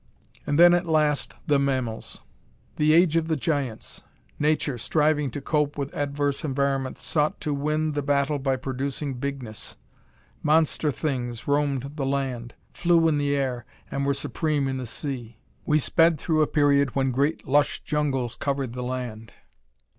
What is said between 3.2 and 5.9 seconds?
the giants! Nature, striving to cope